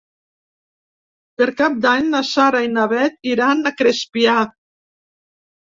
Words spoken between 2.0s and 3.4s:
na Sara i na Bet